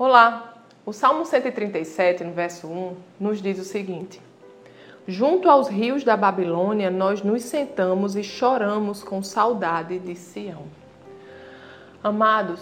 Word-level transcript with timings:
Olá! 0.00 0.54
O 0.86 0.92
Salmo 0.92 1.24
137, 1.24 2.22
no 2.22 2.32
verso 2.32 2.68
1, 2.68 2.96
nos 3.18 3.42
diz 3.42 3.58
o 3.58 3.64
seguinte: 3.64 4.22
Junto 5.08 5.50
aos 5.50 5.66
rios 5.66 6.04
da 6.04 6.16
Babilônia, 6.16 6.88
nós 6.88 7.20
nos 7.20 7.42
sentamos 7.42 8.14
e 8.14 8.22
choramos 8.22 9.02
com 9.02 9.20
saudade 9.24 9.98
de 9.98 10.14
Sião. 10.14 10.66
Amados, 12.00 12.60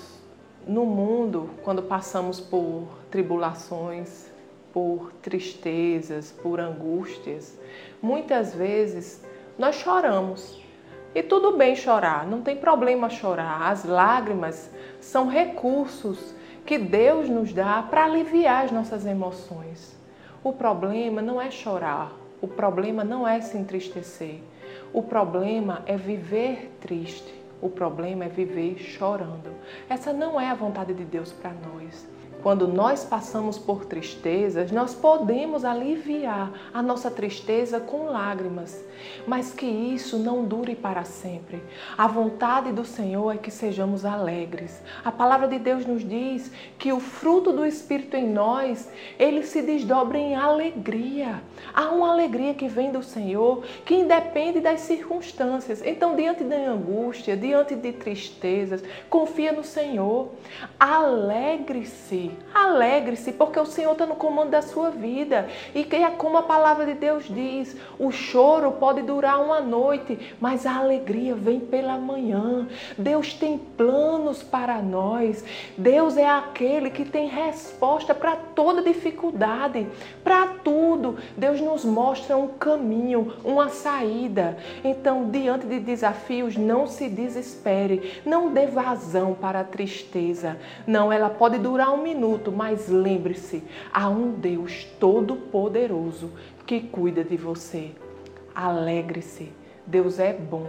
no 0.67 0.87
mundo, 0.87 1.51
quando 1.62 1.83
passamos 1.83 2.41
por 2.41 2.89
tribulações, 3.11 4.32
por 4.73 5.12
tristezas, 5.21 6.32
por 6.32 6.59
angústias, 6.59 7.55
muitas 8.00 8.55
vezes 8.55 9.23
nós 9.59 9.75
choramos. 9.75 10.59
E 11.14 11.23
tudo 11.23 11.57
bem 11.57 11.75
chorar, 11.75 12.27
não 12.27 12.43
tem 12.43 12.57
problema 12.57 13.09
chorar. 13.09 13.70
As 13.70 13.84
lágrimas 13.84 14.70
são 15.00 15.29
recursos 15.29 16.34
que 16.64 16.79
Deus 16.79 17.29
nos 17.29 17.52
dá 17.52 17.82
para 17.82 18.04
aliviar 18.04 18.64
as 18.64 18.72
nossas 18.72 19.07
emoções. 19.07 19.96
O 20.45 20.53
problema 20.53 21.22
não 21.22 21.40
é 21.40 21.50
chorar, 21.50 22.12
o 22.40 22.46
problema 22.46 23.03
não 23.03 23.26
é 23.26 23.40
se 23.40 23.57
entristecer. 23.57 24.40
O 24.93 25.03
problema 25.03 25.82
é 25.86 25.96
viver 25.96 26.71
triste. 26.81 27.34
O 27.61 27.68
problema 27.68 28.25
é 28.25 28.29
viver 28.29 28.79
chorando. 28.79 29.50
Essa 29.89 30.12
não 30.12 30.40
é 30.40 30.50
a 30.50 30.54
vontade 30.54 30.93
de 30.93 31.04
Deus 31.04 31.32
para 31.32 31.50
nós. 31.50 32.06
Quando 32.42 32.69
nós 32.69 33.05
passamos 33.05 33.58
por 33.58 33.86
tristezas, 33.86 34.70
nós 34.70 34.95
podemos 34.95 35.64
aliviar 35.64 36.53
a 36.72 36.81
nossa 36.81 37.11
tristeza 37.11 37.81
com 37.81 38.05
lágrimas, 38.05 38.84
mas 39.27 39.53
que 39.53 39.67
isso 39.67 40.17
não 40.19 40.45
dure 40.45 40.77
para 40.77 41.03
sempre. 41.03 41.61
A 41.98 42.06
vontade 42.06 42.70
do 42.72 42.84
Senhor 42.84 43.34
é 43.34 43.39
que 43.39 43.50
sejamos 43.50 44.05
alegres. 44.05 44.81
A 45.05 45.11
palavra 45.11 45.48
de 45.48 45.59
Deus 45.59 45.84
nos 45.84 46.06
diz 46.09 46.53
que 46.78 46.92
o 46.92 47.00
fruto 47.00 47.53
do 47.53 47.67
Espírito 47.67 48.17
em 48.17 48.28
nós, 48.28 48.89
ele 49.19 49.42
se 49.42 49.62
desdobra 49.62 50.19
em 50.19 50.37
alegria. 50.37 51.42
Há 51.75 51.89
uma 51.91 52.12
alegria 52.12 52.55
que 52.55 52.69
vem 52.69 52.92
do 52.92 53.03
Senhor, 53.03 53.62
que 53.84 53.95
independe 53.95 54.61
das 54.61 54.81
circunstâncias. 54.81 55.83
Então, 55.84 56.14
diante 56.14 56.45
da 56.45 56.57
angústia, 56.57 57.37
diante 57.37 57.75
de 57.75 57.92
tristezas, 57.92 58.84
confia 59.11 59.53
no 59.53 59.64
Senhor. 59.64 60.29
Alegre-se 60.79 62.26
Alegre-se, 62.55 63.33
porque 63.33 63.61
o 63.61 63.67
Senhor 63.67 63.93
está 63.93 64.07
no 64.07 64.17
comando 64.17 64.51
da 64.51 64.63
sua 64.63 64.91
vida. 64.91 65.49
E 65.75 65.85
que 65.85 65.97
é 65.97 66.11
como 66.11 66.39
a 66.39 66.43
palavra 66.43 66.87
de 66.87 66.95
Deus 66.95 67.25
diz: 67.29 67.77
o 67.99 68.11
choro 68.11 68.73
pode 68.73 69.03
durar 69.03 69.41
uma 69.43 69.61
noite, 69.61 70.35
mas 70.41 70.67
a 70.67 70.77
alegria 70.77 71.35
vem 71.35 71.61
pela 71.61 71.97
manhã. 71.97 72.67
Deus 72.97 73.35
tem 73.35 73.59
planos 73.59 74.43
para 74.43 74.81
nós. 74.81 75.45
Deus 75.77 76.17
é 76.17 76.29
aquele 76.29 76.91
que 76.91 77.05
tem 77.05 77.29
resposta 77.29 78.15
para 78.15 78.37
toda 78.37 78.83
dificuldade, 78.83 79.87
para 80.25 80.47
tudo. 80.65 81.17
Deus 81.37 81.61
nos 81.61 81.85
mostra 81.85 82.37
um 82.37 82.49
caminho, 82.49 83.35
uma 83.45 83.69
saída. 83.69 84.57
Então, 84.83 85.31
diante 85.31 85.67
de 85.67 85.79
desafios, 85.79 86.57
não 86.57 86.87
se 86.87 87.09
desespere, 87.09 88.21
não 88.25 88.53
dê 88.53 88.67
vazão 88.67 89.35
para 89.35 89.61
a 89.61 89.65
tristeza. 89.65 90.57
Não, 90.87 91.13
ela 91.13 91.29
pode 91.29 91.59
durar 91.59 91.93
um 91.93 92.03
minuto 92.03 92.16
minuto, 92.17 92.50
mas 92.50 92.89
lembre-se: 92.89 93.62
há 93.92 94.09
um 94.09 94.33
Deus 94.33 94.84
todo-poderoso 94.98 96.33
que 96.67 96.81
cuida 96.81 97.23
de 97.23 97.36
você. 97.36 97.92
Alegre-se, 98.55 99.53
Deus 99.86 100.19
é 100.19 100.33
bom 100.33 100.67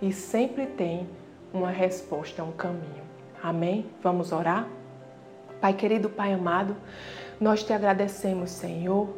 e 0.00 0.12
sempre 0.12 0.66
tem 0.66 1.08
uma 1.52 1.70
resposta, 1.70 2.44
um 2.44 2.52
caminho. 2.52 3.04
Amém? 3.42 3.86
Vamos 4.02 4.32
orar? 4.32 4.68
Pai 5.60 5.74
querido, 5.74 6.08
Pai 6.08 6.32
amado, 6.32 6.76
nós 7.40 7.64
te 7.64 7.72
agradecemos, 7.72 8.50
Senhor 8.50 9.08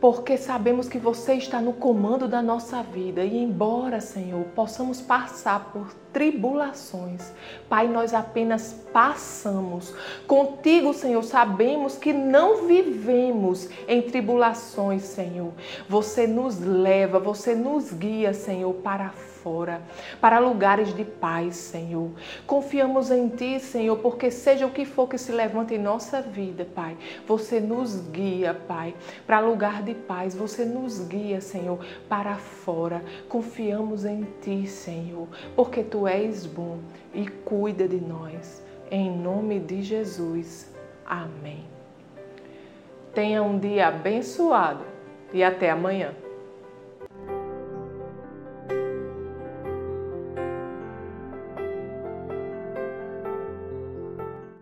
porque 0.00 0.36
sabemos 0.36 0.88
que 0.88 0.98
você 0.98 1.34
está 1.34 1.60
no 1.60 1.72
comando 1.72 2.28
da 2.28 2.42
nossa 2.42 2.82
vida 2.82 3.24
e, 3.24 3.38
embora, 3.38 4.00
Senhor, 4.00 4.44
possamos 4.54 5.00
passar 5.00 5.70
por 5.72 5.92
tribulações, 6.12 7.32
Pai, 7.68 7.88
nós 7.88 8.14
apenas 8.14 8.74
passamos. 8.92 9.94
Contigo, 10.26 10.92
Senhor, 10.92 11.22
sabemos 11.22 11.96
que 11.96 12.12
não 12.12 12.66
vivemos 12.66 13.68
em 13.88 14.02
tribulações, 14.02 15.02
Senhor. 15.02 15.52
Você 15.88 16.26
nos 16.26 16.58
leva, 16.60 17.18
você 17.18 17.54
nos 17.54 17.92
guia, 17.92 18.32
Senhor, 18.34 18.72
para 18.74 19.12
fora, 19.46 19.80
para 20.20 20.40
lugares 20.40 20.92
de 20.92 21.04
paz, 21.04 21.54
Senhor. 21.54 22.10
Confiamos 22.48 23.12
em 23.12 23.28
Ti, 23.28 23.60
Senhor, 23.60 23.96
porque 23.98 24.28
seja 24.28 24.66
o 24.66 24.72
que 24.72 24.84
for 24.84 25.08
que 25.08 25.16
se 25.16 25.30
levante 25.30 25.72
em 25.72 25.78
nossa 25.78 26.20
vida, 26.20 26.66
Pai, 26.74 26.96
você 27.28 27.60
nos 27.60 28.08
guia, 28.10 28.52
Pai, 28.66 28.92
para 29.24 29.38
lugar 29.38 29.84
de 29.84 29.94
paz, 29.94 30.34
você 30.34 30.64
nos 30.64 30.98
guia, 31.06 31.40
Senhor, 31.40 31.78
para 32.08 32.34
fora. 32.34 33.04
Confiamos 33.28 34.04
em 34.04 34.26
Ti, 34.42 34.66
Senhor, 34.66 35.28
porque 35.54 35.84
Tu 35.84 36.08
és 36.08 36.44
bom 36.44 36.78
e 37.14 37.28
cuida 37.28 37.86
de 37.86 38.00
nós. 38.00 38.64
Em 38.90 39.16
nome 39.16 39.60
de 39.60 39.80
Jesus. 39.80 40.74
Amém. 41.06 41.64
Tenha 43.14 43.44
um 43.44 43.60
dia 43.60 43.86
abençoado 43.86 44.84
e 45.32 45.44
até 45.44 45.70
amanhã. 45.70 46.25